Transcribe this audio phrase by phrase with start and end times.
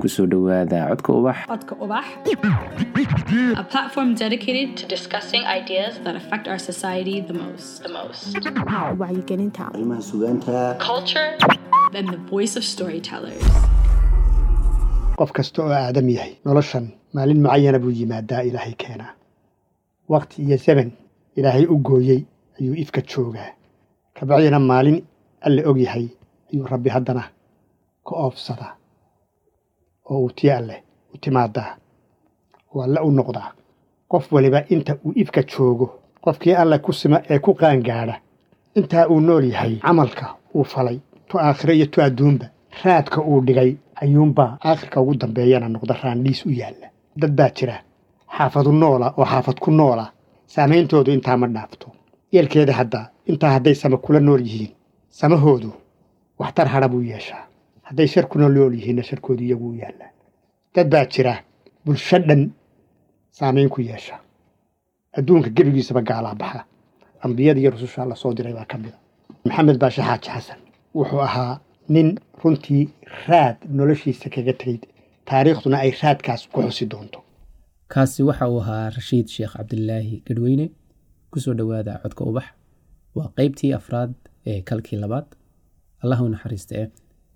[0.00, 1.36] ku soo dhowaada codka ubax.
[1.50, 2.06] Codka Ubax,
[3.62, 7.82] a platform dedicated to discussing ideas that affect our society the most.
[7.82, 8.34] The most.
[9.02, 11.28] wacyigelinta arrimaha sugaanta Culture,
[11.94, 13.42] then the voice of storytellers.
[15.18, 16.84] qof kasta oo aadam yahay noloshan
[17.16, 19.12] maalin mucayana buu yimaadaa ilaahay keenaa
[20.14, 20.88] waqti iyo zaman
[21.38, 22.20] ilaahay u gooyey
[22.60, 23.50] ayuu ifka joogaa.
[24.16, 24.98] Kabacdina maalin
[25.46, 26.06] alle og yahay
[26.52, 27.24] ayuu rabbi haddana
[28.06, 28.72] ka oofsadaa
[30.10, 30.80] oo uu tii alleh
[31.14, 31.76] u timaadaa
[32.74, 33.52] oo alle u noqdaa
[34.08, 35.86] qof waliba inta uu ifka joogo
[36.24, 38.14] qofkii alle ku sima ee ku qaangaadha
[38.78, 40.98] intaa uu nool yahay camalka uu falay
[41.28, 42.46] tu aakhiro iyo tu adduunba
[42.84, 43.70] raadka uu dhigay
[44.02, 46.88] ayuunbaa aakhirka ugu dambeeyana noqda raandhiis u yaalla.
[47.16, 47.76] Dad baa jira
[48.36, 50.12] xaafadu noola oo xaafad ku noola
[50.46, 51.86] saameyntoodu intaa ma dhaafto.
[52.32, 54.72] Yeelkeeda hadda intaa hadday sama kula nool yihiin
[55.10, 55.70] samahoodu
[56.38, 57.44] waxtar hadha buu yeeshaa
[57.88, 60.10] hadday shar kuna nool yihiinna sharkoodu iyagu u yaallaa.
[60.74, 61.34] Dad baa jira
[61.84, 62.42] bulsho dhan
[63.38, 64.16] saamayn ku yeesha.
[65.18, 66.64] Adduunka gebigiisaba gaalaa baxa.
[67.24, 68.98] Ambiyada iyo rususha alla soo diray baa ka mida
[69.44, 70.60] maxamed baashe xaaji xasan
[70.94, 72.08] wuxuu ahaa nin
[72.42, 72.84] runtii
[73.28, 74.78] raad noloshiisa kaga tegay
[75.28, 77.18] taariikhduna ay raadkaas ku xusi doonto.
[77.92, 80.66] Kaasi waxa uu ahaa rashiid sheekh cabdilaahi gadweyne.
[81.30, 82.44] Kusoo dhowaada codka ubax.
[83.16, 84.12] Waa qeybtii afraad
[84.46, 85.26] ee kalkii labaad.
[86.02, 86.74] Allah u naxariista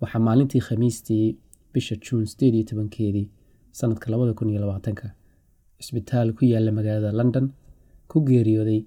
[0.03, 1.25] waxaa maalintii khamiistii
[1.73, 3.27] bisha juun sideed tobankeedii
[3.79, 5.07] sanadka labada kun iyo labaatanka
[5.83, 7.45] cisbitaal ku yaalla magaalada london
[8.11, 8.79] ku geeriyooday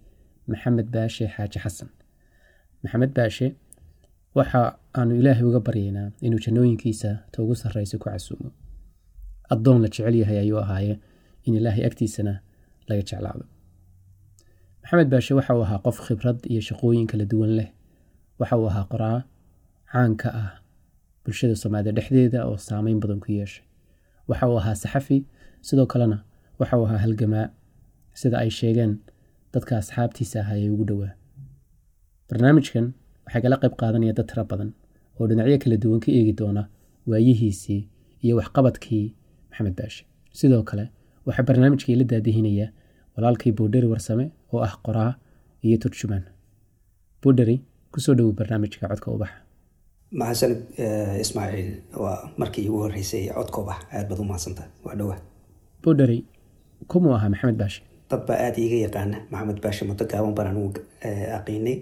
[0.50, 1.88] maxamed baashe xaaji xasan
[2.82, 3.46] maxamed baashe
[4.38, 4.60] waxa
[4.98, 7.10] aanu ilaahay uga baryaynaa inuu jannooyinkiisa
[7.42, 8.50] ugu sarraysa ku casuumo.
[9.54, 10.94] Addoon la jecel yahay ayuu ahaaye
[11.46, 12.32] in ilaahay agtiisana
[12.88, 13.44] laga jeclaado.
[14.82, 17.68] Maxamed baashe waxa uu ahaa qof khibrad iyo shaqooyin kala duwan leh.
[18.40, 19.18] Waxa uu ahaa qoraa
[19.92, 20.50] caan ka ah
[21.26, 23.64] bulshada soomaalida dhexdeeda oo saameyn badan ku yeeshay.
[24.28, 25.18] Waxa uu ahaa saxafi
[25.68, 26.18] sidoo kalena
[26.60, 27.46] waxa uu ahaa halgamaa
[28.20, 28.92] sida ay sheegeen
[29.54, 31.12] dadka asxaabtiisa ahaa ee ugu dhowaa.
[32.30, 32.86] Barnaamijkan
[33.26, 34.70] waxay kala qayb qaadanaya dad tiro badan
[35.18, 36.62] oo dhinacyo kala duwan ka eegi doona
[37.10, 37.80] waayihiisii
[38.24, 39.04] iyo waxqabadkii
[39.50, 40.02] maxamed baashe.
[40.38, 40.84] Sidoo kale
[41.26, 42.66] waxaa barnaamijkii la daadihinaya
[43.14, 45.12] walaalkii boodheri warsame oo ah qoraa
[45.66, 46.24] iyo turjumaan.
[47.22, 47.56] Boodheri
[47.92, 49.38] ku soo dhowow barnaamijka codka ubaxa
[50.10, 51.70] mahadsanid eh, ismaaciil
[52.02, 55.18] waa markii iigu horreysay codka ubax aad baad u mahadsantahay waa dhowaa
[55.82, 56.24] boodheri
[56.90, 60.80] kumuu ahaa maxamed baashe dad baa aada iiga yaqaana maxamed baashe muddo gaaban baan anugu
[61.06, 61.78] eh, aqiinay.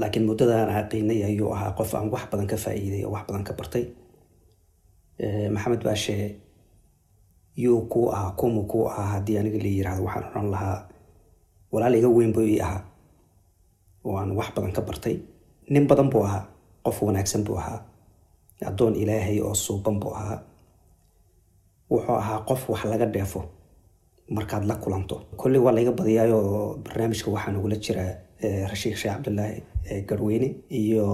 [0.00, 3.52] Laakiin muddadaan aqiinay ayuu ahaa qof aan wax badan ka faa'iiday oo wax badan ka
[3.58, 3.84] bartay.
[5.18, 6.16] Eh, maxamed baashe
[7.56, 10.78] yuu kuu ahaa kumuu kuu ahaa haddii aniga la yiraahdo waxaan odhan lahaa
[11.72, 12.82] walaal iga weyn buu ii ahaa.
[14.04, 15.16] Oo aan wax badan ka bartay.
[15.70, 16.44] Nin badan buu ahaa
[16.86, 17.80] qof wanaagsan buu ahaa.
[18.68, 20.38] Addoon ilaahay oo suuban buu ahaa.
[21.90, 23.40] Wuxuu ahaa qof wax laga dheefo
[24.30, 25.16] markaad la kulanto.
[25.36, 28.02] Kolley waa layga badiyaayoo barnaamijka waxaa nagula jira
[28.42, 31.06] eh, rashiid sheekh cabdulaahi eh, garweyne iyo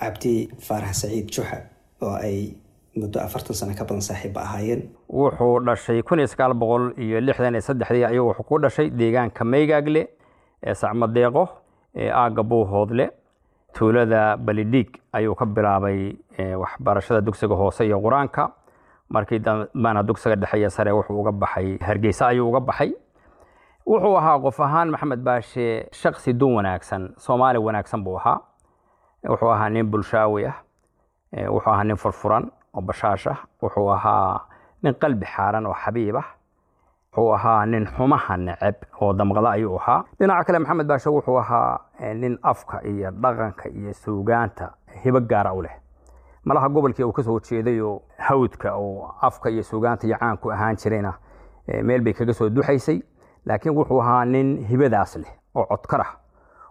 [0.00, 1.58] cabdi faarax saciid juxa
[2.02, 2.54] oo ay
[2.96, 4.82] muddo afartan sano ka badan saaxiiba ahaayeen.
[5.08, 9.44] Wuxuu dhashay kun iyo sagaal boqol iyo lixdan iyo saddexdii ayuu wuxuu ku dhashay deegaanka
[9.44, 10.02] maygaagle
[10.66, 11.48] ee sacmadeeqo
[11.96, 13.10] ee aagga buuhoodle
[13.74, 18.50] tuulada balidhiig ayuu ka bilaabay eh, waxbarashada dugsiga hoose iyo qur'aanka.
[19.08, 22.92] Markii dambana dugsiga dhexe iyo sare wuxuu uga baxay hargeysa ayuu uga baxay.
[23.86, 28.40] Wuxuu ahaa qof ahaan maxamed baashe shaksi dun wanaagsan soomaali wanaagsan buu ahaa.
[29.28, 30.56] Wuxuu ahaa nin bulshaawi ah
[31.32, 33.38] eh, wuxuu ahaa nin furfuran oo bashaash ah.
[33.62, 34.40] Wuxuu ahaa
[34.82, 36.26] nin qalbi xaaran oo xabiib ah
[37.12, 40.04] wuxuu ahaa nin xumaha neceb oo damqada ayuu ahaa.
[40.18, 44.72] Dhinaca kale maxamed baashe wuxuu ahaa eh, nin afka iyo dhaqanka iyo suugaanta
[45.04, 45.72] hibo gaara u leh.
[46.44, 50.76] Malaha gobolkii uu ka soo jeeday oo hawdka oo afka iyo suugaanta iyo caanku ahaan
[50.76, 51.12] jirayna
[51.68, 53.02] eh, meel bay kaga soo duxaysay.
[53.46, 56.06] Laakiin wuxuu ahaa nin hibadaas leh oo codkar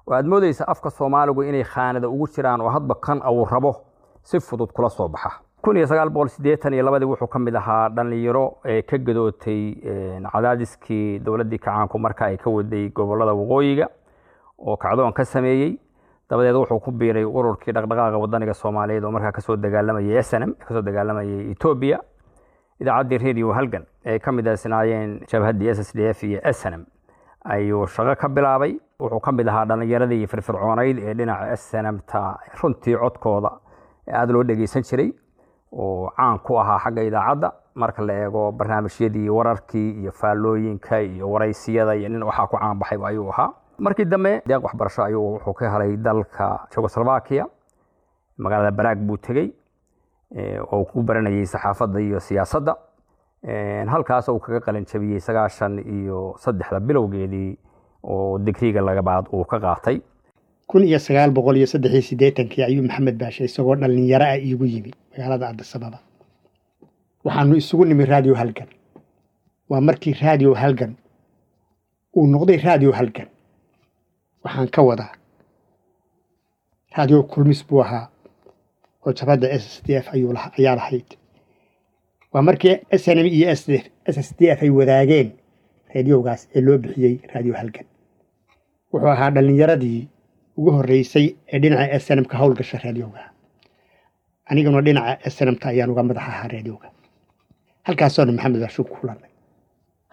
[0.07, 3.75] oo aad moodaysa afka soomaaligu inay khaanada ugu jiraan oo hadba kan uu rabo
[4.24, 5.30] si fudud kula soo baxa
[5.63, 9.62] kun wuxuu ka mid ahaa dhallinyaro ee ka gadootay
[10.34, 13.88] cadaadiskii dowladdii kacaanku marka ay ka waday gobollada waqooyiga
[14.60, 15.78] oo kacdoon ka sameeyey.
[16.30, 20.74] Dabadeed wuxuu ku biiray ururkii dhaqdhaqaaqa wadaniga soomaaliyeed oo markaa ka soo dagaalamayay snm ka
[20.74, 22.00] soo dagaalamayay etoobiya
[22.81, 26.86] idaacaddii radio halgan ay ka mid asnaayeen jabhaddii s s d f iyo snm
[27.46, 28.80] ayuu shaqo ka bilaabay.
[29.00, 33.52] Wuxuu ka mid ahaa dhallinyaradii firfircoonayd ee dhinaca snmta runtii codkooda
[34.13, 35.12] aada loo dhegeysan jiray
[35.71, 37.51] oo caan ku ahaa xagga idaacadda.
[37.75, 42.97] Marka la eego barnaamijyadii wararkii iyo faallooyinka iyo waraysiyada iyo nin waxaa ku caan baxay
[43.06, 43.53] ayuu ahaa.
[43.79, 47.45] Markii dambe deeq waxbarasho ayuu wuxuu ka helay dalka jugoslovakia
[48.38, 49.53] magaalada baraag buu tegey
[50.71, 52.75] oo ku baranayay saxaafadda iyo siyaasadda.
[53.88, 57.57] Halkaas uu kaga qalin jabiyey sagaashan iyo saddexda bilowgeedii
[58.03, 60.01] oo digriga lagabaad uu ka qaatay.
[60.67, 64.65] Kun iyo sagaal boqol iyo saddex iyo siddeetankii ayuu maxamed baashe isagoo dhallinyaro ah iigu
[64.65, 66.00] yimi magaalada addisababa
[67.25, 68.68] waxaanu isugu nimi raadiyo halgan
[69.69, 70.94] waa markii raadiyo halgan
[72.16, 73.28] uu noqday raadiyo halgan
[74.44, 75.12] waxaan ka wadaa
[76.98, 78.08] raadiyo kulmis buu ahaa
[79.06, 81.10] oo jabhadda s s d f ayaa lahayd.
[82.34, 83.63] Waa markii s n m iyo s
[84.06, 85.30] s d f ay wadaageen
[85.96, 87.86] raadiyowgaas ee loo bixiyey raadiyo halgan
[88.94, 90.08] wuxuu ahaa dhallinyaradii
[90.58, 93.31] ugu horreysay ee dhinaca s n m ka howlgasha raadiyowga
[94.51, 96.88] aniguna dhinaca s n m ta ayaan uga madax ahaa raadiyowga
[97.88, 99.31] halkaasaanu maxamed baashu ku kulannay.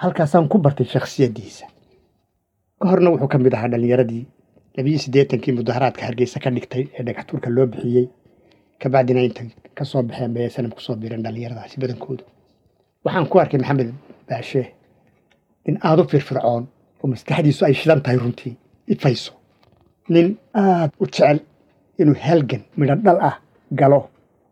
[0.03, 1.67] Halkaasaan ku bartay shakhsiyaddiisa.
[2.81, 4.25] Ka horna wuxuu ka mid ahaa dhallinyaradii
[4.77, 8.07] labiyo siddeetankii mudaharaadka hargeysa ka dhigtay ee dhagaxtuurka loo bixiyey.
[8.81, 12.25] Kabacdina intay ka soo baxeen bay sanam ku biireen dhallinyaradaasi badankoodu.
[13.05, 13.91] Waxaan ku arkay maxamed
[14.29, 14.63] baashe
[15.67, 16.63] nin aada u firfircoon
[17.03, 18.55] oo maskaxdiisu ay shidan tahay runtii.
[18.93, 19.33] Ifayso
[20.15, 21.39] nin aada u jecel
[22.01, 23.37] inuu halgan midho dhal ah
[23.81, 24.01] galo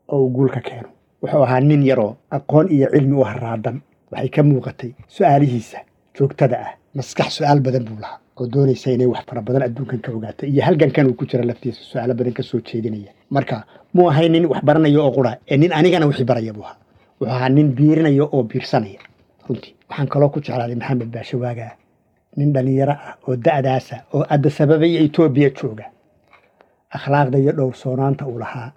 [0.09, 0.89] oo uu guul ka keeno.
[1.23, 3.81] Wuxuu ahaa nin yaroo aqoon iyo cilmi u haraadan
[4.13, 5.79] waxay ka muuqatay su'aalihiisa
[6.17, 6.73] joogtada ah.
[6.97, 10.63] Maskax su'aal badan buu lahaa oo doonaysa inay wax fara badan adduunkan ka ogaato iyo
[10.67, 13.13] halgankan uu ku jira laftiisa su'aalo badan ka soo jeedinaya.
[13.31, 13.65] Marka
[13.95, 16.77] muu ahay nin wax baranaya oo qura ee nin anigana wixii baraya buu ahaa.
[17.21, 19.01] Wuxuu ahaa nin biirinaya oo biirsanaya.
[19.49, 21.73] Runtii waxaan kaloo ku jeclaaday maxamed baashe waagaa
[22.37, 25.85] nin dhallinyaro ah oo da'daasa oo adda sababa iyo etoobiya jooga.
[26.97, 28.73] Akhlaaqda iyo dhowrsoonaanta uu lahaa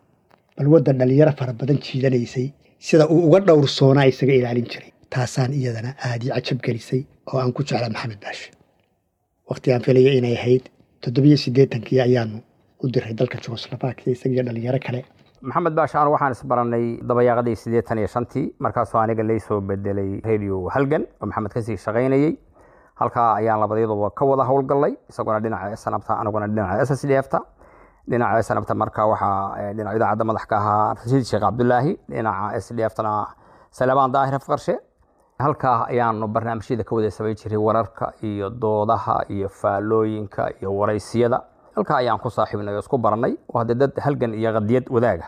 [0.60, 2.48] bal wadda dhallinyaro fara badan jiidanaysay
[2.88, 7.02] sida uu uga dhowrsoonaa isaga ilaalin jiray taasaan iyadana aad ii cajab gelisay
[7.32, 8.48] oo aan ku jeclaa maxamed baashe
[9.52, 10.64] waqti aan filaya inay ahayd
[11.04, 12.38] toddobiyo siddeetankii ayaanu
[12.84, 15.00] u diray dalka jugoslafakiya isagiyo dhallinyaro kale.
[15.48, 21.04] Maxamed baashe anu waxaan isbaranay dabayaaqadii siddeetan iyo shantii markaasoo aniga laysoo bedelay radio halgan
[21.22, 22.32] oo maxamed ka sii shaqaynayey
[23.02, 27.28] halkaa ayaan labadyadooba ka wada howlgallay isaguna dhinaca sanabta aniguna dhinaca s s d f
[27.34, 27.40] ta
[28.10, 32.94] dhinaca sanabta marka waxaa dhinaca idaacadda madax ahaa rashiid sheekh cabdulaahi dhinaca s d f
[32.98, 33.14] tana
[33.72, 34.76] salebaan daahir afqarshe
[35.40, 37.10] halkaa ayaanu barnaamijyada ka wada
[37.42, 41.38] jiray wararka iyo doodaha iyo faalooyinka iyo waraysiyada
[41.76, 45.28] halkaa ayaan ku saaxiibnay oo isku baranay oo hadde dad halgan iyo qadiyad wadaaga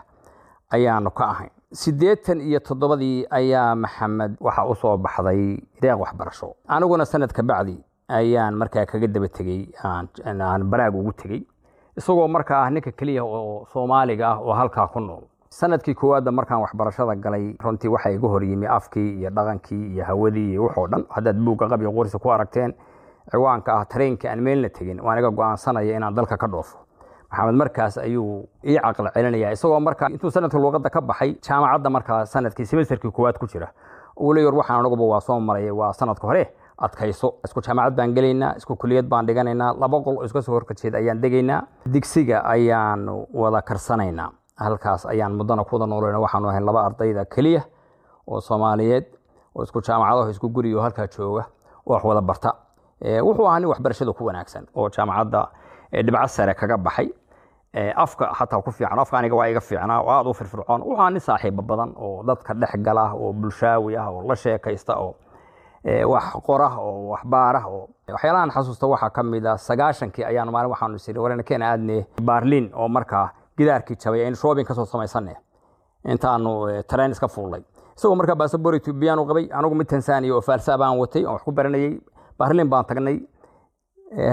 [0.76, 1.52] ayaanu ka ahayn.
[1.72, 6.56] Siddeetan iyo toddobadii ayaa maxamed waxa u soo baxday deeq waxbarasho.
[6.68, 7.78] Aniguna sanad bacdi
[8.10, 11.42] ayaan markaa kaga daba tegey aan baraag ugu tegey
[12.02, 15.24] isagoo markaa ah ninka keliya oo soomaaliga ah oo halkaa ku nool.
[15.50, 20.52] Sanadkii koowaadba markaan waxbarashada galay runtii waxa iga hor yimi afkii iyo dhaqankii iyo hawadii
[20.52, 21.04] iyo waxoo dhan.
[21.10, 22.74] Haddaad buugga qabyo qorsi ku aragteen
[23.32, 26.78] ciwaanka ah tareenka aan meelna tegin waan iga go'aansanaya inaan dalka ka dhoofo
[27.32, 32.26] maxamed markaas ayuu ii caqli celinaya isagoo markaa intuu sanadka luuqadda ka baxay jaamacadda markaa
[32.26, 33.68] sannadkii semesterkii koowaad ku jira.
[34.20, 36.44] Uu leeyor waxaan anaguba waa soo maray waa sanadka hore
[36.86, 37.28] adkayso.
[37.46, 41.62] Isku jaamacad baan gelaynaa isku kuliyad baan dhiganaynaa laba qol oo soo horkajeed ayaan degaynaa
[41.94, 44.30] digsiga ayaanu wada karsanaynaa.
[44.58, 47.62] Halkaas ayaan muddana kuwada noolayna waxaanu ahayn laba ardayda keliya
[48.28, 49.06] oo soomaaliyeed
[49.56, 51.44] oo isku jaamacadaho isku guriyo halkaa jooga
[51.86, 52.52] oo wax wada barta.
[53.26, 55.48] Wuxuu ahaa nin waxbarashada ku wanaagsan oo jaamacadda
[56.06, 57.10] dhibco sare kaga baxay.
[57.96, 60.82] Afka xataa ku fiican afka aniga waa iga fiicnaa oo aada u firfircoon.
[60.82, 64.96] Wuxuu ahaa nin saaxiibo badan oo dadka dhex gala oo bulshaawi ah oo la sheekaysta
[65.00, 65.16] oo
[65.84, 70.70] wax qora oo wax baara oo waxyaalahan xasuusta waxaa ka mid ah sagaashankii ayaanu maalin
[70.72, 75.36] waxaanu isiri warena keena aadne baarlin oo markaa gidaarkii jabay aynu shoobin ka soo samaysane
[76.06, 76.52] intaanu
[76.90, 77.62] tareen iska fuulnay.
[77.98, 81.52] Isagoo markaa baasabor ethoobiyaanu qabay anigu mid tansaaniya oo faalsaa baan watay oo wax ku
[81.52, 82.00] baranayay
[82.40, 83.18] baarlin baan tagnay.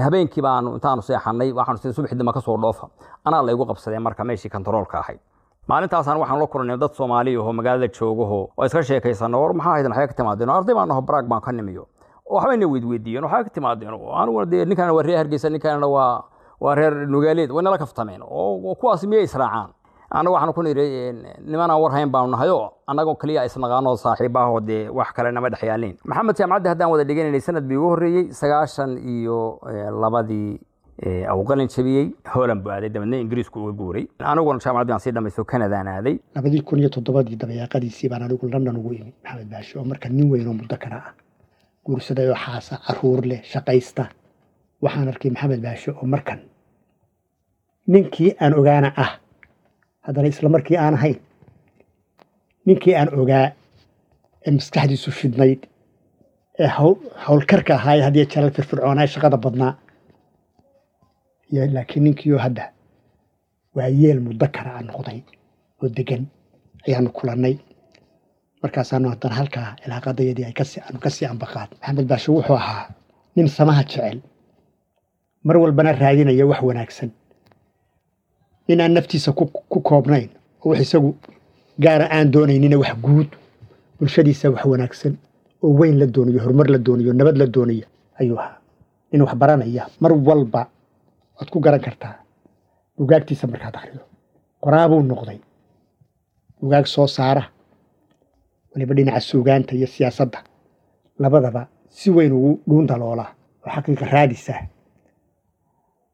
[0.05, 2.89] Habeenkii baanu intaanu seexanay waxaanu subaxii dambe ka soo dhoofa.
[3.25, 5.21] Anaa laygu qabsadee marka meeshii kontaroolka ahayd
[5.69, 9.93] maalintaasaan waxaan la kulnay dad soomaaliya oo magaalada joogaho oo iska sheekaysano war maxaa haydan
[9.93, 11.85] waxay ka timaadeen arday baan naho baraag baan ka nimiyo.
[12.25, 16.25] Waxbayna weydweydiiyeen waxay ka timaadeen aniguna dee ninkanna waa reer hargeysa ninkanna waa
[16.61, 19.69] waa reer nugaaleed way nala kaftameen oo kuwaas miyay israacaan
[20.11, 21.13] annaga waxaan ku nidhi
[21.45, 26.37] nimanaan war baanu nahay oo annagoo keliya isnaqaanoo saaxiibaahoo dee wax kale nama dhex maxamed
[26.37, 29.61] jaamacaddi haddaan wada dhiganaynay sanad bii ugu horreeyey sagaashan iyo
[30.01, 30.61] labadii
[31.07, 34.05] uu qalin jabiyey holand buu aaday dabeedna ingiriisku uga guuray.
[34.19, 36.15] Aniguna jaamacaddi baan sii dhamaysto kanadaan aaday.
[36.35, 40.31] Labadii kun iyo toddobadii dabayaaqadiisii baan anigu london ugu imid maxamed baashe oo marka nin
[40.31, 41.13] weyn oo muddo kara ah.
[41.87, 44.09] Guursaday oo xaasa carruur leh shaqaysta.
[44.83, 46.39] Waxaan arkay maxamed baashe oo markan
[47.87, 49.11] ninkii aan ogaana ah
[50.07, 51.17] haddana isla markii aan ahayn
[52.67, 53.47] ninkii aan ogaa
[54.47, 55.61] ee maskaxdiisu shidnayd
[56.59, 56.69] ee
[57.27, 59.73] howlkarka ahaa hadiyo jalal firfircoonaa shaqada badnaa
[61.53, 62.73] laakiin ninkiioo hadda
[63.75, 65.21] waa yeel muddo kara a noqday
[65.83, 66.23] oo degan
[66.87, 67.55] ayaanu kulannay.
[68.63, 72.89] Markaasaanu haddana halkaa ilaaqadayadii aanu ka sii ambaqaad maxamed baashe wuxuu ahaa
[73.37, 74.19] nin samaha jecel.
[75.45, 77.11] Mar walbana raadinaya wax wanaagsan.
[78.69, 80.29] Nin aan naftiisa ku koobnayn
[80.65, 81.11] oo wax isagu
[81.79, 83.29] gaara aan doonaynina wax guud
[83.99, 85.15] bulshadiisa wax wanaagsan
[85.63, 87.87] oo weyn la doonayo horumar la doonayo nabad la doonaya
[88.21, 88.59] ayuu ahaa.
[89.13, 90.67] Nin wax baranaya mar walba
[91.39, 92.15] waad ku garan kartaa.
[92.99, 94.01] Bugaagtiisa markaad akhrido.
[94.63, 95.39] Qoraabuu noqday.
[96.61, 97.43] Bugaag soo saara.
[98.75, 100.39] Waliba dhinaca suugaanta iyo siyaasadda.
[101.19, 103.31] Labadaba si weyn ugu dhuundaloolaa
[103.67, 104.55] oo xaqiiqa raadisa.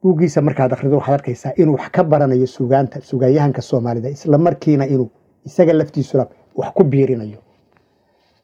[0.03, 5.11] Buuggiisa markaad akhrido waxaad arkaysaa inuu wax ka baranayo suugaanta suugaanyahanka soomaalida isla markiina inuu
[5.47, 6.27] isaga laftiisuna
[6.57, 7.39] wax ku biirinayo.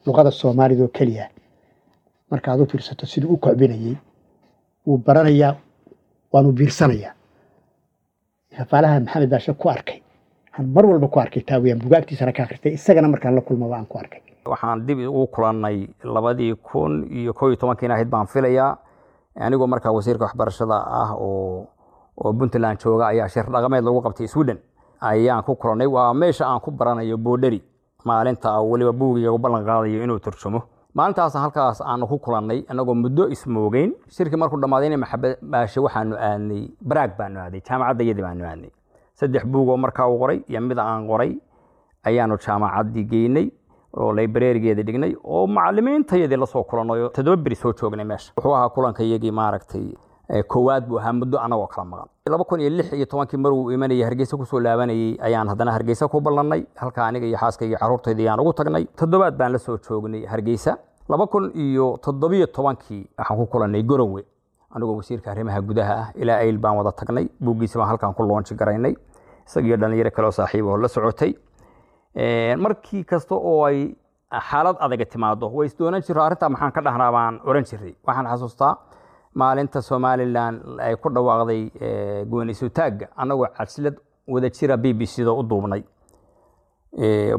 [0.06, 1.28] Luqada soomaalida oo keliya.
[2.30, 3.96] Markaad u fiirsato siduu u kocbinayey
[4.86, 5.56] wuu baranayaa
[6.32, 7.12] waanu biirsanayaa.
[8.70, 10.02] Faalaha maxamed baashe ku arkay.
[10.50, 13.86] Waxaan mar walba ku arkay taa weyaan bugaagtiisana ka akhristay isagana markaan la kulmaba aan
[13.86, 14.20] ku arkay.
[14.46, 18.76] Waxaan dib ugu kulannay labadii kun iyo koo iyo tobankiina ahayd baan filayaa.
[19.40, 21.66] Anigoo markaa wasiirka waxbarashada ah oo
[22.16, 24.58] oo puntland jooga ayaa shir dhaqameed lagu qabtay sweden.
[25.00, 25.86] Ayaan ku kulannay.
[25.86, 27.62] Waa meesha aan ku baranayo boodheri
[28.04, 30.62] maalinta weliba buugiga u ballan qaadayo inuu turjumo
[30.94, 36.62] maalintaas halkaas aanu ku kulannay annagoo muddo ismoogeyn shirkii markuu dhammaadayna maxamed baashe waxaanu aadnay
[36.90, 38.70] baraag baanu aaday jaamacadda yadii baanu aadnay.
[39.20, 41.32] Saddex buugoo markaa uu qoray iyo mid aan qoray
[42.08, 43.46] ayaanu jaamacaddii geynay
[43.96, 48.32] oo librarigeeda dhignay oo macalimiintayadii la soo kulannay oo toddoba beri soo joognay meesha.
[48.36, 49.86] Wuxuu ahaa kulankayagii maaragtay
[50.52, 52.08] koowaad buu ahaa muddo annagoo kala maqan.
[52.32, 56.08] laba kun iyo lix iyo tobankii maruu imanayay hargeysa ku soo laabanayay ayaan haddana hargeysa
[56.08, 58.84] ku ballannay halka aniga iyo xaaskayga carruurtayda ayaan ugu tagnay.
[59.00, 60.76] toddobaad baan la soo joognay hargeysa.
[61.08, 64.22] laba kun iyo toddobiyo tobankii waxaan ku kulannay gorowe.
[64.74, 68.54] Anigoo wasiirka arrimaha gudaha ah ilaa ayl baan wada tagnay buuggiisa baan halkaan ku loonji
[68.54, 68.94] garaynay.
[69.46, 71.32] Isagiyo dhallinyaro kale oo saaxiib oo la socotay.
[72.56, 73.96] Markii kasta oo ay
[74.50, 78.72] xaalad adaga timaado way isdoonan jiro arrintaa maxaan ka dhahnaa baan oran jiray waxaan xasuustaa
[79.34, 81.70] maalinta somalilan ay ku dhawaaqday
[82.30, 83.96] gooniisutaagga annagoo cadsilad
[84.28, 85.82] wada jira b b c u duubnay.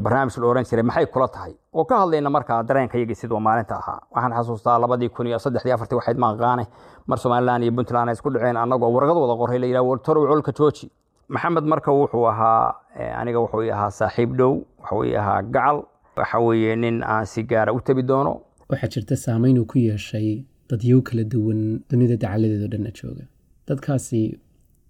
[0.00, 1.52] Barnaamij la oran jiray maxay kula tahay?
[1.74, 4.00] Oo ka hadlayna markaa dareenkayagii siduu maalinta ahaa.
[4.10, 6.64] Waxaan xasuustaa labadii kun iyo saddexdii afartii waxayd maaqaane
[7.06, 10.52] mar somalilan iyo puntland ay isku dhaceen annagoo warqad wada qoray la yidhaha waltorow colka
[10.52, 10.90] jooji
[11.28, 12.74] maxamed marka wuxuu ahaa
[13.20, 15.84] aniga wuxuu ahaa saaxiib dhow wuxuu ahaa gacal
[16.16, 18.40] waxa weeye nin aan si gaara u tabi doono.
[18.70, 21.60] Waxaa jirta saameyn uu ku yeeshay dadyow kala duwan
[21.90, 23.24] dunida dacaladeedo dhanna jooga.
[23.68, 24.20] Dadkaasi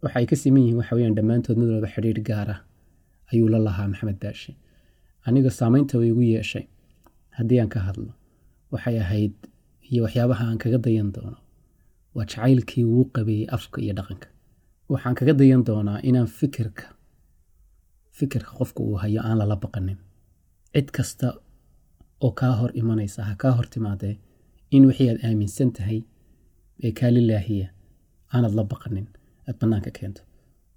[0.05, 2.57] waxa ka siman yihiin waxa weyaan dhammaantood mid walba xidhiir gaara
[3.33, 4.53] ayuu la lahaa maxamed baashe
[5.27, 6.65] aniga saameynta way igu yeeshay.
[7.37, 8.12] Haddii aan ka hadlo
[8.73, 9.35] waxay ahayd
[9.91, 11.39] iyo waxyaabaha aan kaga dayan doono
[12.17, 14.29] waa jacaylkii uu qabeeyey afka iyo dhaqanka.
[14.93, 16.85] Waxaan kaga dayan doonaa inaan fikirka
[18.19, 19.99] fikirka qofka uu hayo aan lala baqanin.
[20.75, 21.29] Cid kasta
[22.25, 24.15] oo kaa hor imanaysa ha kaa hor timaadee
[24.75, 25.99] in wixii aad aaminsan tahay
[26.87, 27.11] ee kaa
[28.35, 29.07] aanad la baqanin
[29.49, 30.23] aad bannaanka keento.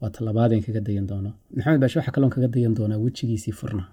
[0.01, 1.31] Waa talabaadeen kaga dayan doono.
[1.55, 3.83] Maxamed baashe waxaa kaloon kaga dayan doonaa wejigiisii furna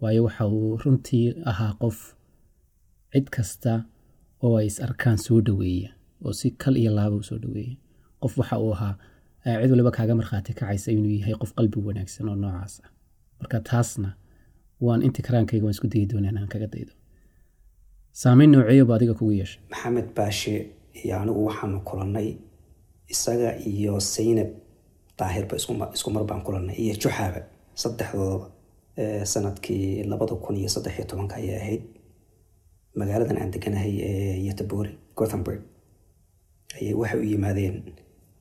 [0.00, 1.98] waayo waxa uu runtii ahaa qof
[3.12, 3.72] cid kasta
[4.44, 5.90] oo ay is arkaan soo dhoweeya
[6.24, 7.76] oo si kal iyo laaba u soo dhoweeya
[8.22, 8.94] qof waxa uu ahaa
[9.62, 12.90] cid waliba kaaga markhaati kacaysa inuu yahay qof qalbi wanaagsan oo noocaas ah.
[13.40, 14.10] Marka taasna
[14.86, 16.92] waan inti karaankayga waan isku dayi doonaa inaan kaga daydo
[18.12, 19.60] saameyn nooceeyoba adiga kugu yeeshay.
[19.70, 20.54] Maxamed baashe
[21.04, 22.28] iyo anigu waxaanu kulannay
[23.08, 24.50] isaga iyo saynab
[25.18, 25.56] daahirba
[25.96, 27.40] isku mar baan kulannay iyo juxaaba
[27.74, 28.46] saddexdoodaba
[29.32, 31.82] sannadkii labada kun iyo saddex iyo tobanka ayay ahayd.
[32.98, 35.62] Magaaladan aan deganahay ee yotobori gothenburg
[36.80, 37.76] ayay waxay u yimaadeen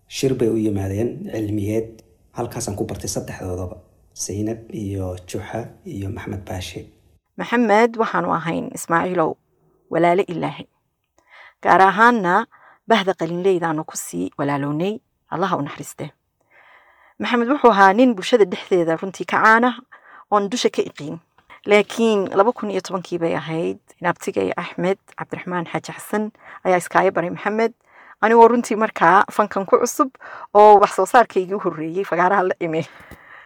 [0.08, 1.90] shir bay u yimaadeen cilmiyeed
[2.38, 3.78] halkaasaan ku bartay saddexdoodaba
[4.14, 6.82] saynab iyo juxa iyo maxamed baashe
[7.38, 9.32] maxamed waxaanu ahayn ismaaciilow
[9.90, 10.68] walaalo ilaahay.
[11.64, 12.46] Gaar ahaanna
[12.88, 15.00] bahda qalinleydaanu ku sii walaalownay
[15.34, 16.12] allaha u naxariiste.
[17.20, 19.76] Maxamed wuxuu ahaa nin bulshada dhexdeeda runtii ka caana
[20.32, 21.20] oon dusha ka iqiin
[21.66, 26.32] laakiin laba kun iyo tobankii bay ahayd naabtigay axmed cabdiraxmaan xaaji xasan
[26.64, 27.74] ayaa iskaaga baray maxamed
[28.24, 30.10] anigoo runtii markaa fankan ku cusub
[30.56, 32.82] oo wax soo saarkaygii u horreeyey fagaaraha la imi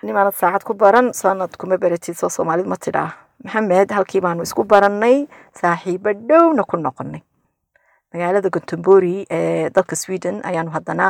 [0.06, 3.10] nimaanad saacad ku baran sanad kuma baratid soo soomaalid ma tidhaa
[3.44, 5.28] maxamed halkii baanu isku barannay
[5.62, 7.22] saaxiibo dhowna ku noqonay
[8.13, 11.08] magaalada gontembori ee dalka sweden ayaanu haddana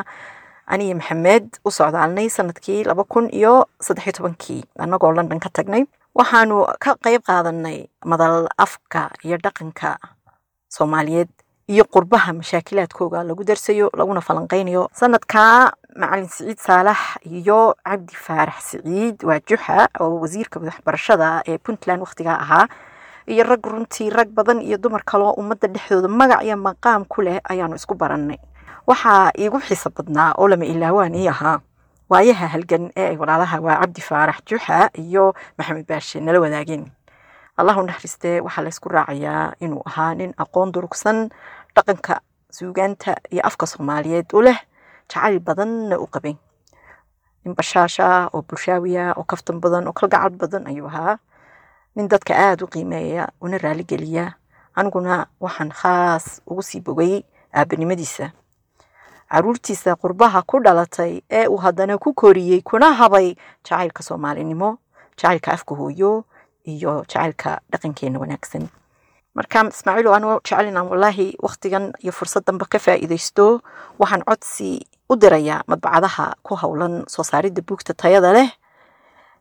[0.73, 3.53] aniyo maxamed u socdaalnay sannadkii laba kun iyo
[3.85, 5.83] saddexiyo tobankii annagoo london ka tagnay
[6.19, 7.77] waxaanu ka qayb qaadanay
[8.11, 9.97] madal afka iyo dhaqanka
[10.75, 11.29] soomaaliyeed
[11.67, 14.89] iyo qurbaha mashaakilaadkooga lagu darsayo laguna falanqeynayo.
[14.93, 22.01] Sanadkaa macalin siciid saalax iyo cabdi faarax siciid waa juxa oo wasiirka waxbarashada ee puntland
[22.03, 22.67] wakhtigaa ahaa.
[23.27, 27.39] Iyo rag runtii rag badan iyo dumar kaloo ummadda dhexdooda magac iyo maqaam ku leh
[27.49, 28.37] ayaanu isku barannay.
[28.87, 31.59] Waxaa iigu xiiso badnaa oo lama ilaawaan ii ahaa.
[32.09, 36.91] Waayaha halgan ee ay walaalaha waa cabdi faarax juxa iyo maxamed baashe nala wadaageen
[37.57, 41.29] allah u naxariistee waxaa laysku raacayaa inuu ahaa nin aqoon durugsan
[41.75, 42.21] dhaqanka
[42.57, 44.59] suugaanta iyo afka soomaaliyeed u leh
[45.09, 46.35] jacayl badanna u qabay.
[47.45, 51.17] Nin bashaasha oo bulshaawiya oo kaftan badan oo kalgacal badan ayuu ahaa.
[51.95, 54.33] Nin dadka aada u qiimeeya una raaligeliya
[54.75, 57.21] aniguna waxaan khaas ugu sii bogay
[57.53, 58.31] aabanimadiisa
[59.33, 64.77] caruurtiisa qurbaha ku dhalatay ee uu haddana ku koriyey kuna habay jacaylka soomaalinimo
[65.17, 66.25] jacaylka afka hooyo
[66.65, 68.69] iyo jacaylka dhaqankeena wanaagsan.
[69.35, 73.61] Marka ismaaciil anuu jecel inaan walaahi waktigan iyo fursaddanba ka faa'iidaysto.
[73.99, 74.69] Waxaan codsi
[75.09, 78.49] u dirayaa madbacadaha ku howlan soo saaridda buugta tayada leh.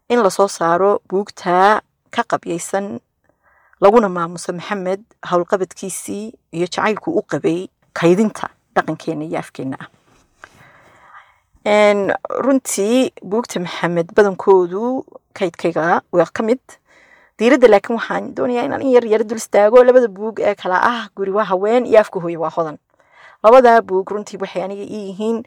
[0.08, 3.00] In la soo saaro buugta ka qabyaysan
[3.80, 5.00] laguna maamuso maxamed
[5.30, 6.24] howlqabadkiisii
[6.56, 9.88] iyo jacaylku u qabay kaydinta dhaqankeena iyo afkeena ah.
[12.44, 15.04] Runtii buugta maxamed badankoodu
[15.38, 16.60] kaydkayga waa ka mid
[17.42, 21.02] diiradda laakiin waxaan doonayaa inaan in yar yara dul istaago labada buug ee kala ah.
[21.16, 22.78] Guri waa haween iyo afka hooye waa hodan.
[23.42, 25.42] Labadaa buug runtii waxay aniga ii yihiin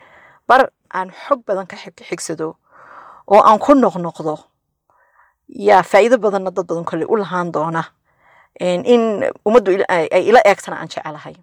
[0.48, 1.78] bar aan xog badan ka
[2.10, 2.56] xigsado
[3.28, 4.36] oo aan ku noqnoqdo
[5.48, 7.84] yaa faa'iido badanna dad badan kole u lahaan doona
[8.60, 11.36] in ummaddu ay ila eegtana aan jecelahay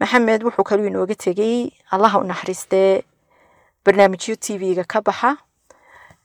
[0.00, 3.02] maxamed wuxuu kaluu inooga tegey allaha u naxariistee
[3.84, 5.36] barnaamijyo t v-ga ka baxa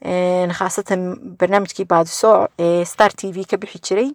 [0.10, 1.02] khaasatan
[1.40, 4.10] barnaamijkii baadiso ee star t v ka bixi jiray.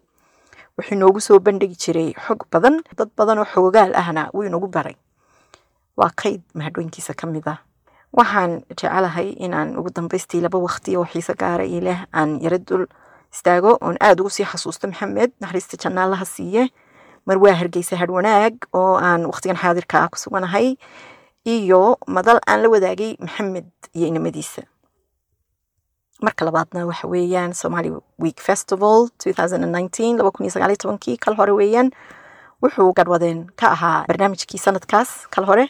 [0.78, 2.82] Wuxuu inoogu soo bandhigi jiray xog badan.
[2.97, 4.94] Dad badan oo xogogaal ahna wuu inoogu baray.
[5.97, 7.59] Waa kayd mahadhooyinkiisa ka mid ah.
[8.12, 12.87] Waxaan jecelahay inaan ugu dambaystii laba waqti oo xiise gaara io aan yara dul
[13.32, 15.30] istaago oon aada ugu sii xasuusto maxamed.
[15.40, 16.70] Naxariista jannaalaha siiye.
[17.26, 20.76] Mar waa hargeysa hadhwanaag oo aan waqtigan xaadirka ah ku suganahay.
[21.45, 24.62] Iyo madal aan la wadaagay maxamed iyo inamadiisa
[26.23, 29.09] marka labaadna waxa weeyaan somali week festival
[31.00, 31.91] kii kal hore weeyaan
[32.63, 35.67] wuxuu garwadeen ka ahaa barnaamijkii sanadkaas kal hore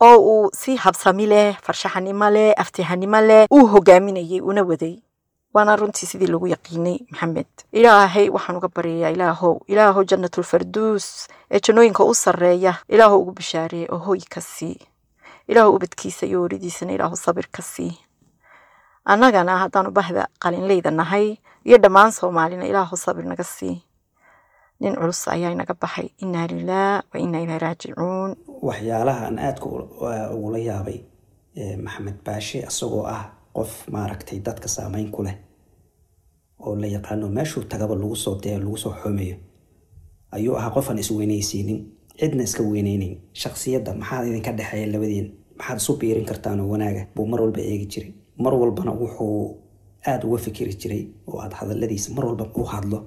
[0.00, 4.96] oo uu si habsami leh farshaxanimo leh aftihanimo leh uu hogaaminayay una waday.
[5.54, 7.46] Waana runtii sidii lagu yaqiinay maxamed.
[7.72, 13.98] Ilaahay waxaan uga baryayaa ilaahow ilaahow jannatulfarduus ee jannooyinka u sarreeya ilaahow ugu bishaareeye oo
[13.98, 14.78] hoy ka sii.
[15.48, 17.98] Ilaahow ubadkiisa iyo weridiisana ilaahow sabir ka sii
[19.12, 21.26] annagana haddaanu bahda qalinleyda nahay
[21.66, 23.76] iyo dhammaan soomaalina ilaahow sabir naga sii.
[24.80, 26.08] Nin culus ayaa inaga baxay.
[26.24, 28.30] Innaa lilah wa innaa ilaa raajicuun.
[28.68, 29.66] Waxyaalaha aan aadka
[30.36, 30.98] ugula yaabay
[31.84, 33.22] maxamed baashe isagoo ah
[33.56, 35.36] qof maaragtay dadka saameyn ku leh
[36.64, 39.36] oo la yaqaano meeshuu tagaba lagu soo dee lagu soo xomeeyo
[40.36, 41.78] ayuu ahaa qof aan isweynaysiinin
[42.20, 45.26] cidna iska weyneyneyn shaksiyadda maxaa idinka dhexeeya labadiin
[45.58, 49.56] maxaad isu biirin kartaan wanaaga buu mar walba eegi jiray mar walbana wuxuu
[50.10, 52.98] aada uga fikiri jiray oo aad hadaladiisa mar walba u hadlo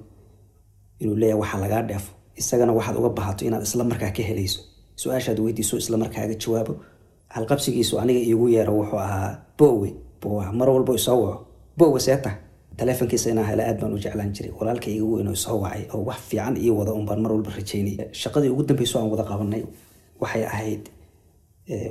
[1.02, 4.60] inuu leeyahay waxaa lagaa dheefo isagana waxaad uga bahato inaad isla markaa ka helayso.
[5.00, 6.74] Su'aashaad weydiiso isla markaaga jawaabo.
[7.34, 9.90] Halqabsigiisu aniga iigu yeero wuxuu ahaa bowe.
[10.58, 11.46] Mar walba isoo waco.
[11.78, 12.30] Bowe seeta.
[12.76, 14.52] Taleefonkiisa inaa hela aad baan u jeclaan jiray.
[14.58, 17.94] Walaalka iga weyn oo isoo wacay oo wax fiican ii wada unbaan mar walba rajaynay.
[18.20, 19.62] Shaqadii ugu dambeyso aan wada qabanay
[20.20, 20.84] waxay ahayd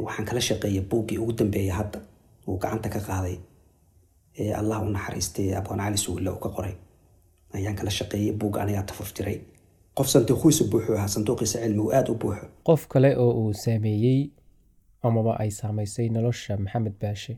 [0.06, 2.00] waxaan kala shaqeeyay buuggii ugu dambeeya hadda
[2.48, 3.38] uu gacanta ka qaaday
[4.60, 6.76] allah u naxariistay abwaan cali suwille uu ka qoray.
[7.56, 9.38] Ayaan kala shaqeeyay buugga anigaa tafur jiray.
[9.98, 12.46] Qof sanduuqiisa buuxuu ahaa sanduuqiisa cilmigu aada u buuxo.
[12.68, 14.20] Qof kale oo uu saameeyey
[15.08, 17.34] amaba ay saamaysay nolosha maxamed baashe.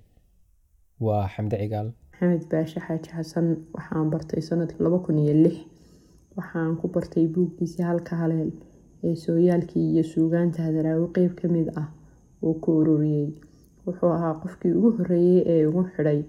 [1.06, 1.88] Waa xamde cigaal.
[2.12, 5.56] Maxamed baashe xaaji xasan waxaan bartay sannadkii laba kun iyo lix.
[6.38, 8.52] Waxaan ku bartay buuggiisii halka haleel
[9.04, 11.88] ee sooyaalkii iyo suugaanta hadaraawi qeyb ka mid ah
[12.44, 13.28] uu ku ururiyey
[13.86, 16.20] wuxuu ahaa qofkii ugu horreeyey ee ugu xidhay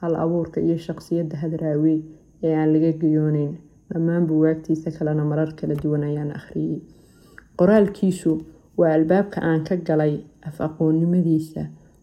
[0.00, 1.94] hal abuurka iyo shaqsiyadda hadaraawi
[2.46, 3.52] ee aan laga giyooneyn
[3.90, 6.78] dhammaan buwaagtiisa kalena marar kala duwan ayaan akhriyey.
[7.58, 8.30] Qoraalkiisu
[8.78, 10.14] waa albaabka aan ka galay
[10.48, 11.62] af aqoonnimadiisa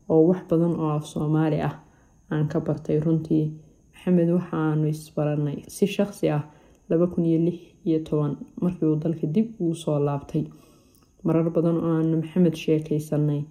[0.10, 1.76] oo wax badan oo af soomaali ah
[2.32, 3.46] aan ka bartay runtii.
[3.94, 6.44] Maxamed waxaanu isbaranay si shaqsi ah
[8.62, 10.44] markii uu dalka dib ugu soo laabtay.
[11.24, 13.42] Marar badan oo aanu maxamed sheekaysanay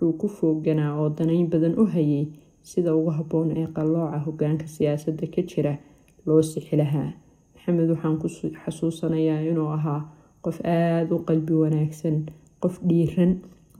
[0.00, 2.24] wuxuu ku fooganaa oo danayn badan u hayay
[2.70, 5.72] sida ugu habboon ee qallooca hogaanka siyaasadda ka jira
[6.26, 7.10] loo sixi lahaa.
[7.54, 8.28] Maxamed waxaan ku
[8.64, 10.00] xasuusanayaa inuu ahaa
[10.44, 12.16] qof aada u qalbi wanaagsan
[12.62, 13.32] qof dhiiran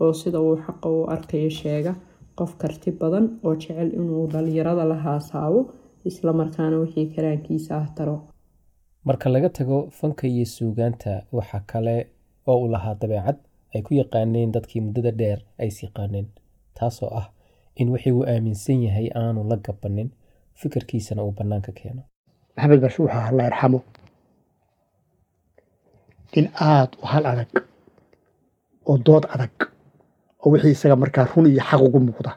[0.02, 1.92] oo sida uu xaqa u arkayo sheega
[2.38, 5.60] qof karti badan oo jecel inuu dhalinyarada la haasaabo
[6.10, 8.16] islamarkaana wixii karaankiisa ah taro.
[9.08, 11.96] Marka laga tago fanka iyo suugaanta waxaa kale
[12.50, 13.36] oo uu lahaa dabeecad
[13.74, 16.26] ay ku yaqaaneen dadkii muddada dheer ays yaqaaneen
[16.76, 17.26] taasoo ah
[17.80, 20.08] in wixii uu aaminsan yahay aanu la gabanin
[20.60, 22.02] fikirkiisana uu bannaanka keeno.
[22.56, 23.80] Maxamed baashe wuxuu allah yarxamo
[26.36, 27.50] nin aada u hal adag
[28.90, 29.54] oo dood adag
[30.42, 32.32] oo wixii isaga markaa run iyo xaq ugu muuqda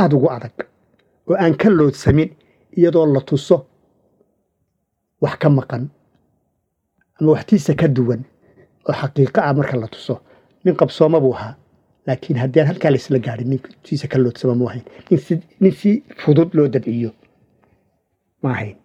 [0.00, 0.56] aada ugu adag
[1.28, 2.30] oo aan ka loodsamin
[2.78, 3.56] iyadoo la tuso
[5.22, 5.84] wax ka maqan
[7.18, 8.22] ama waxtiisa ka duwan
[8.88, 10.14] oo xaqiiqo ah marka la tuso
[10.64, 11.54] nin qabsooma buu ahaa.
[12.06, 14.84] Laakiin haddii halkaa laisla gaadhin nintiisa ka loodsama mu ahayn.
[15.60, 17.10] Nin si fudud loo dabciyo
[18.42, 18.76] ma ahayn.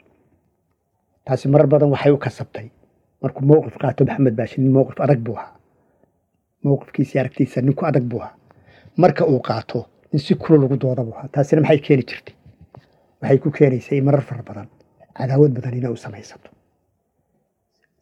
[1.26, 2.68] Taasi marar badan waxay u kasabtay.
[3.22, 5.56] Markuu mowqif qaato maxamed baashi nin mowqif adag buu ahaa.
[6.64, 8.36] Mowqifkiisii aragtiisa ninku adag buu ahaa.
[8.98, 11.28] Marka uu qaato nin si kula lagu dooda buu ahaa.
[11.32, 12.36] Taasina maxay keeni jirtay?
[13.22, 14.68] Waxay ku keenaysay marar fara badan
[15.18, 16.50] cadaawad badan inay u samaysato.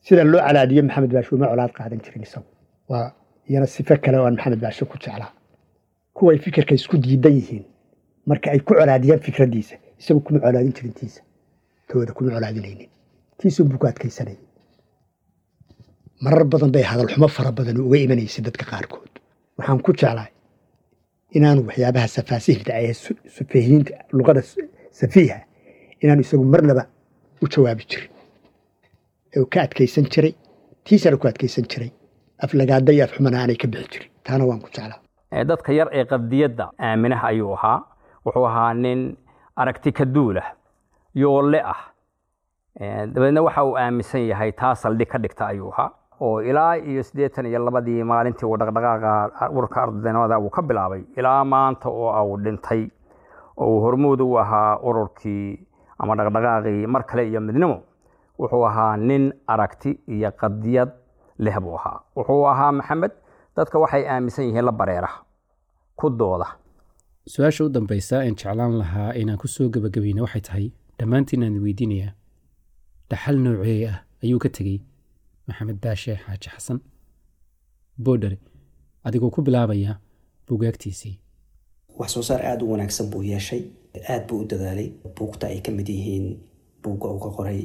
[0.01, 2.47] Sida loo calaadiyo maxamed baashi uma colaad qaadan jirin isagu.
[2.89, 3.13] Waa
[3.49, 5.31] iyana sifo kale oo aan maxamed baashe ku jeclaa.
[6.13, 7.65] Kuway fikirka isku diidan yihiin.
[8.25, 11.21] Marka ay ku colaadiyaan fikraddiisa isagu kuma colaadin jirin tiisa
[11.89, 12.89] tooda kuma colaadinaynin.
[13.37, 14.39] Tiisun buu ku adkaysanayay
[16.21, 19.11] marar badan bay hadalxumo fara badan uga imanaysay dadka qaarkood.
[19.57, 20.31] Waxaan ku jeclahay
[21.37, 22.93] inaanu waxyaabaha safaasihda ee
[23.35, 24.41] sufahiinta luqada
[24.99, 25.39] safiiha
[26.03, 26.83] inaanu isagu marnaba
[27.43, 28.11] u jawaabi jirin.
[29.35, 30.33] Ee ka adkaysan jiray
[30.85, 31.91] tiisana ku adkaysan jiray
[32.45, 34.09] aflagaada iyo afxumana aanay ka bixi jirin.
[34.25, 34.99] Taana waan ku jeclaa.
[35.49, 37.77] Dadka yar ee qadiyadda aaminaha ayuu ahaa.
[38.25, 38.99] Wuxuu ahaa nin
[39.55, 40.47] aragti ka duulah
[41.15, 41.79] yoolle ah.
[43.13, 45.89] Dabeedna waxa uu aaminsan yahay taa saldhig ka dhigta ayuu ahaa
[46.21, 51.43] oo ilaa iyo siddeetan iyo labadii maalintii uu dhaqdhaqaaqa ururka ardaynimada uu ka bilaabay ilaa
[51.43, 52.83] maanta oo uu dhintay
[53.57, 55.59] oo uu hormuud u ahaa ururkii
[55.99, 57.77] ama dhaqdhaqaaqii mar kale iyo midnimo.
[58.39, 60.91] Wuxuu ahaa nin aragti iyo qadiyad
[61.45, 61.97] leh buu ahaa.
[62.17, 63.11] Wuxuu ahaa maxamed
[63.57, 65.09] dadka waxay aaminsan yihiin la bareera
[65.99, 66.47] ku dooda.
[67.33, 70.65] Su'aasha u dambaysa aan jeclaan lahaa inaan ku soo gebagabayna waxay tahay
[70.99, 72.13] dhammaantiin aan weydiinayaa
[73.09, 74.77] dhaxal nooceey ah ayuu ka tegey
[75.47, 76.79] maxamed baashe xaaji xasan.
[78.03, 78.37] Boodhare
[79.07, 79.93] adigoo ku bilaabaya
[80.47, 81.15] bugaagtiisii
[81.99, 83.61] wax soo saar aada u wanaagsan buu yeeshay
[84.09, 86.25] aada buu u dadaalay buugta ay ka mid yihiin
[86.83, 87.61] buugga uu ka qoray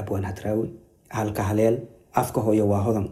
[0.00, 0.68] abwaan hadraawi
[1.18, 1.76] halka haleel
[2.14, 3.08] afka hooyo waa hodan.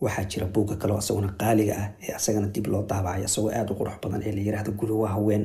[0.00, 3.76] Waxaa jira buugga kaleo isaguna qaaliga ah ee isagana dib loo daabacay isagoo aada u
[3.78, 5.44] qurux badan ee la yiraahdo guriwa haween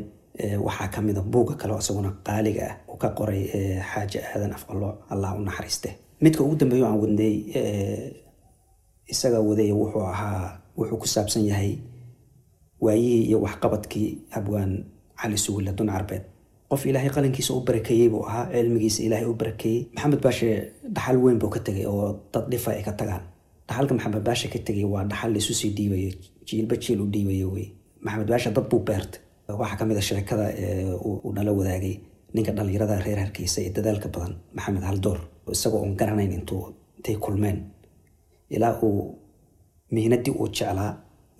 [0.65, 3.43] waxaa kamida buugga kaleo isaguna qaaliga ah uu ka qoray
[3.91, 5.89] xaaji aadan afqalo allah u naxariiste.
[6.21, 7.35] Midka ugu dambeeyo aan wadnay
[9.11, 11.71] isaga waday wuxuu ahaa wuxuu ku saabsan yahay
[12.81, 14.71] waayihii iyo waxqabadkii abwaan
[15.21, 16.23] cali sugulle dun carbeed
[16.71, 20.49] qof ilaahay qalinkiisa u barakeeyey buu ahaa cilmigiisa ilaahay u barakeeyey maxamed baashe
[20.95, 23.23] dhaxal weyn buu ka tegay oo dad dhifa ay ka tagaan.
[23.67, 26.11] Dhaxalka maxamed baashe ka tegay waa dhaxal laisu sii dhiibayo
[26.47, 27.67] jiilba jiil u dhiibayo wey.
[28.05, 29.19] Maxamed baashe dad buu beertay.
[29.61, 30.45] Waxaa ka mid a sheekada
[31.07, 31.95] uu nala wadaagay
[32.33, 35.19] ninka dhalinyarada reer hargeysa ee dadaalka badan maxamed haldoor
[35.55, 36.61] isagoo oon garanayn intuu
[36.97, 37.57] intay kulmeen.
[38.55, 39.15] Ilaa uu
[39.95, 40.91] mihnadii uu jeclaa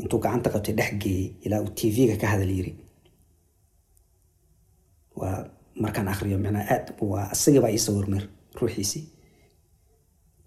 [0.02, 2.72] intuu gacanta qabtay dhex geeyey ilaa uu tv-ga ka hadal yiri
[5.22, 5.38] waa
[5.84, 8.24] markaan akriyo micnaa aad waa isagii baa ii sawirmir
[8.60, 9.04] ruuxiisii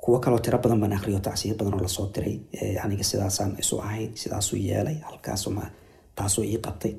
[0.03, 2.37] kuwo kaloo tiro badan baan akriyo tacsiyo badan oo la soo diray
[2.85, 5.65] aniga sidaasaan isu ahayn sidaasuu yeelay halkaasuma
[6.17, 6.93] taasuu ii qabtay.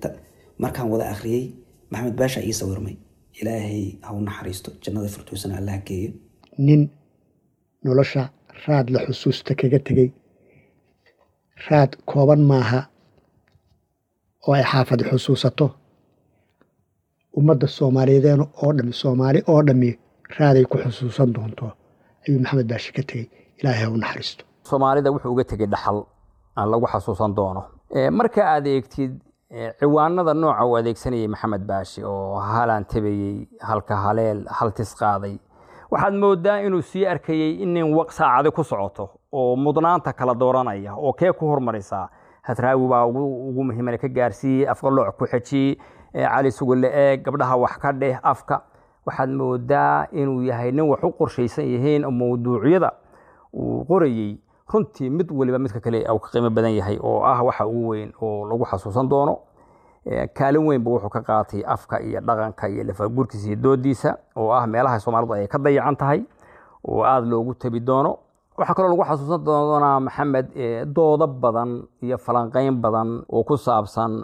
[0.64, 1.44] Markaan wada akhriyey
[1.92, 2.96] maxamed baasha ii sawirmay
[3.42, 6.12] ilaahay ha u naxariisto jannada firduusana allah geeyo.
[6.58, 6.82] Nin
[7.86, 8.24] nolosha
[8.68, 10.10] raad la xusuusta kaga tegey.
[11.70, 12.80] Raad kooban maaha
[14.48, 15.66] oo ay xaafad xusuusato
[17.40, 19.90] ummadda soomaaliyeedeen oo dhami soomaali oo dhammi
[20.40, 21.66] raaday ku xusuusan doonto
[22.28, 23.26] ayuu maxamed baashi ka tegey
[23.60, 24.44] ilaahay ha u naxariisto.
[24.70, 25.98] Soomaalida wuxuu uga tegay dhaxal
[26.58, 27.62] aan lagu xasuusan doono.
[28.12, 29.12] Marka aad eegtid
[29.80, 35.36] ciwaanada nooca uu adeegsanayay maxamed baashi oo halaan tabayey halka haleel haltis qaaday
[35.92, 40.96] waxaad moodaa inuu sii arkayey in nin waq saacadi ku socoto oo mudnaanta kala dooranaya
[40.98, 42.10] oo kee ku hormaraysaa
[42.48, 45.78] hadraawi baa ugu muhiimana ka gaarsiiyey afqalooc ku xejiyey
[46.16, 48.62] cali sugulle eeg gabdhaha wax ka dheh afka.
[49.06, 52.92] Waxaad moodaa inuu yahay nin wax u qorshaysan yihiin mawduucyada
[53.54, 54.38] uu qorayey.
[54.74, 58.14] Runtii mid waliba midka kale uu ka qiimo badan yahay oo ah waxa ugu weyn
[58.22, 59.40] oo lagu xasuusan doono.
[60.34, 65.00] Kaalin weynba wuxuu ka qaatay afka iyo dhaqanka iyo lafaguurkiisa iyo doodiisa oo ah meelaha
[65.00, 66.24] soomaalidu ay ka dayacan tahay
[66.88, 68.18] oo aada loogu tabi doono
[68.58, 70.48] waxaa kaloo lagu xasuusan doonaa maxamed
[70.96, 71.72] doodo badan
[72.04, 74.24] iyo falanqeyn badan oo ku saabsan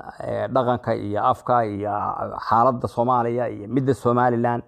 [0.54, 1.91] dhaqanka iyo afka iyo
[2.48, 4.62] xaaladda soomaaliya iyo midda somalilan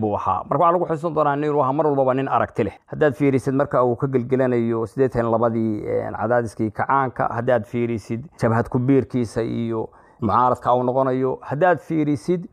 [0.00, 0.44] buu ahaa.
[0.48, 2.74] Marka waxaa lagu xusuusan doonaa inuu ahaa mar walbaba nin aragti leh.
[2.92, 5.82] Haddaad fiirisid marka uu ka gelgelanayo siddeetan labadii
[6.20, 9.88] cadaadiskii kacaanka haddaad fiirisid jabhad kubiirkiisa iyo
[10.20, 12.46] mucaaradka uu noqonayo haddaad fiirisid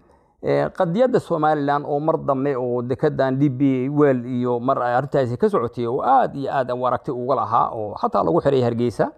[0.44, 5.86] qadiyadda somalilan oo mar dambe oo dekedan d b wel iyo mar arrintaasi ka socotay
[5.88, 9.12] oo aad iyo aad aragti uga lahaa oo xataa lagu xiray hargeysa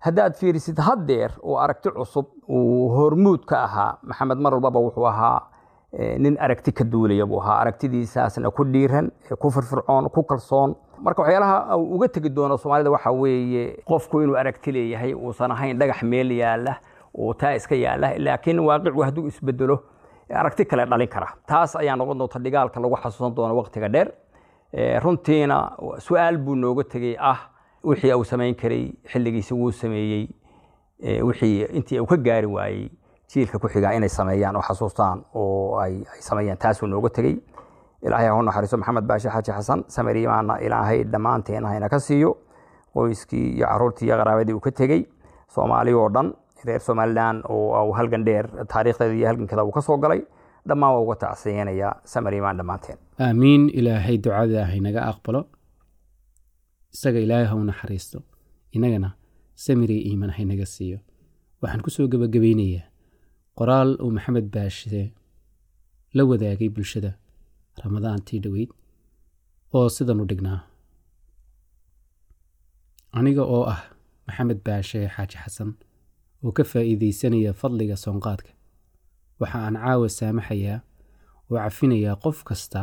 [0.00, 5.40] haddaad fiirisid haddeer oo aragti cusub uu hormuud ka ahaa maxamed mar walbaba wuxuu ahaa
[6.18, 7.60] nin aragti ka duulaya buu ahaa.
[7.60, 10.74] Aragtidiisaasna ku dhiiran ku firfircoon ku kalsoon.
[11.04, 16.02] Marka waxyaalaha uga tegi doono soomaalida waxa weeye qofku inuu aragti leeyahay uusan ahayn dhagax
[16.02, 16.76] meel yaalla
[17.14, 19.82] oo taa iska yaalla laakiin waaqicgu hadduu isbedelo
[20.32, 21.28] aragti kale dhalin kara.
[21.46, 24.08] Taas ayaa noqon doonta dhigaalka lagu xasuusan doono waqtiga dheer.
[25.04, 27.38] Runtiina su'aal buu nooga tegey ah
[27.84, 30.28] wixii uu samayn karay xilligiisi wuu sameeyey
[31.22, 32.88] wixii intii uu ka gaari waayey
[33.28, 37.36] jiilka ku xigaa inay sameeyaan oo xasuustaan oo ay sameeyaan taasuu nooga tegey.
[38.02, 42.36] Ilaahay ha naxariiso maxamed baashi xaaji xasan samariimaana ilaahay dhammaanteen ka siiyo
[42.94, 45.06] qoyskii iyo caruurtii iyo qaraabadii uu ka tegey
[45.48, 46.32] soomaali oo dhan
[46.66, 50.20] reer somalilan oo halgan dheer taariikhdeeda iyo halgankeeda uu ka soo galay
[50.68, 52.98] dhammaan waa uga tacsiyanaya samariimaan dhammaanteen.
[53.20, 55.40] Aamiin ilaahay ducada haynaga aqbalo.
[56.94, 58.18] Isaga ilaahay ha u naxariisto.
[58.76, 59.10] Innagana
[59.64, 60.98] samiri iiman haynaga siiyo.
[61.62, 62.84] Waxaan ku soo gebagabaynayaa
[63.58, 65.02] qoraal uu maxamed baashe
[66.14, 67.10] la wadaagay bulshada
[67.84, 68.70] ramadaantii dhoweyd
[69.74, 70.60] oo sidan u dhignaa.
[73.18, 73.80] Aniga oo ah
[74.26, 75.70] maxamed baashe xaaji xasan
[76.44, 78.50] oo ka faa'iidaysanaya fadliga soonqaadka.
[79.40, 80.78] Waxa aan caawa saamaxayaa
[81.50, 82.80] oo cafinayaa qof kasta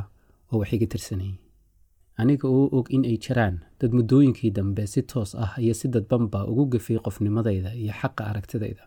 [0.51, 1.37] oo wax iga tirsanayay.
[2.19, 6.45] Aniga oo og in ay jiraan dad muddooyinkii dambe si toos ah iyo si dadbanba
[6.47, 8.83] ugu gafay qofnimadayda iyo xaqa aragtidayda.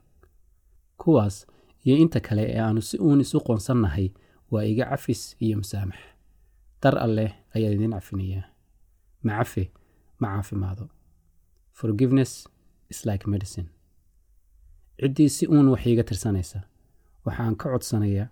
[1.01, 1.47] Kuwaas
[1.85, 4.13] iyo inta kale ee aanu si uun isu qoonsannahay
[4.51, 5.99] waa iga cafis iyo musaamax
[6.83, 8.45] dar alleh ayaa idiin cafinayaa
[9.23, 9.65] ma cafe
[10.21, 10.89] ma caafimaado.
[11.73, 12.49] Forgiveness
[12.91, 13.69] is like medicine
[15.03, 16.59] ciddii si uun wax iiga tirsanaysa.
[17.25, 18.29] Waxaan ka codsanayaa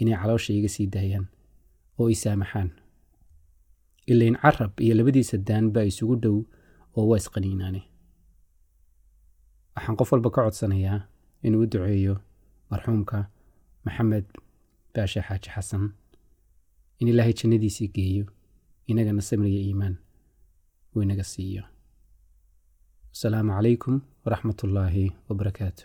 [0.00, 1.26] inay caloosha iga sii daayaan
[1.98, 2.70] oo i saamaxaan.
[4.06, 6.36] Ilayn carab iyo labadiisa daan baa isugu dhow
[6.96, 7.82] oo waa isqaniinaane.
[9.76, 10.98] Waxaan qof walba ka codsanayaa
[11.46, 12.14] inuu u duceeyo
[12.70, 13.18] marxuumka
[13.84, 14.26] maxamed
[14.94, 15.84] baashe xaaji xasan
[17.00, 18.24] in ilaahay jannadiisii geeyo
[18.90, 19.94] inagana samriya iimaan
[20.94, 21.64] uu inaga siiyo.
[23.14, 25.84] Asalaamu calaykum waraxmat ullaahi wabarakaatu